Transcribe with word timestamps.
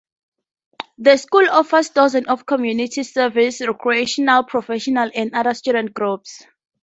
The 0.97 1.17
school 1.17 1.47
offers 1.51 1.89
dozens 1.91 2.25
of 2.25 2.47
community 2.47 3.03
service, 3.03 3.61
recreational, 3.61 4.43
professional, 4.45 5.11
and 5.13 5.35
other 5.35 5.53
student 5.53 5.93
groups. 5.93 6.43